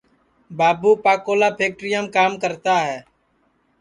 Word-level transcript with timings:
بابو 0.57 0.91
پاکولا 1.03 1.49
پھکٹیرام 1.57 2.05
کام 2.15 2.31
کرتا 2.43 2.75
ہے 2.87 2.97